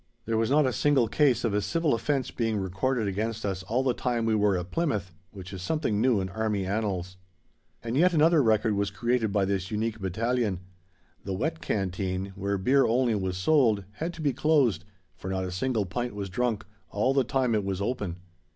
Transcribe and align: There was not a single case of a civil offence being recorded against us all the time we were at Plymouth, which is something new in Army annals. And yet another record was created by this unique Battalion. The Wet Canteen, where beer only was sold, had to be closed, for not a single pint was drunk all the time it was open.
There 0.25 0.35
was 0.35 0.49
not 0.49 0.65
a 0.65 0.73
single 0.73 1.07
case 1.07 1.43
of 1.43 1.53
a 1.53 1.61
civil 1.61 1.93
offence 1.93 2.31
being 2.31 2.57
recorded 2.57 3.07
against 3.07 3.45
us 3.45 3.61
all 3.61 3.83
the 3.83 3.93
time 3.93 4.25
we 4.25 4.33
were 4.33 4.57
at 4.57 4.71
Plymouth, 4.71 5.13
which 5.29 5.53
is 5.53 5.61
something 5.61 6.01
new 6.01 6.19
in 6.19 6.27
Army 6.29 6.65
annals. 6.65 7.17
And 7.83 7.95
yet 7.95 8.11
another 8.11 8.41
record 8.41 8.73
was 8.73 8.89
created 8.89 9.31
by 9.31 9.45
this 9.45 9.69
unique 9.69 9.99
Battalion. 9.99 10.61
The 11.23 11.33
Wet 11.33 11.61
Canteen, 11.61 12.33
where 12.35 12.57
beer 12.57 12.83
only 12.87 13.13
was 13.13 13.37
sold, 13.37 13.83
had 13.91 14.11
to 14.15 14.21
be 14.21 14.33
closed, 14.33 14.85
for 15.15 15.29
not 15.29 15.45
a 15.45 15.51
single 15.51 15.85
pint 15.85 16.15
was 16.15 16.29
drunk 16.29 16.65
all 16.89 17.13
the 17.13 17.23
time 17.23 17.53
it 17.53 17.63
was 17.63 17.79
open. 17.79 18.15